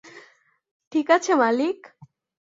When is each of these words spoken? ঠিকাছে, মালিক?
ঠিকাছে, 0.91 1.31
মালিক? 1.35 1.79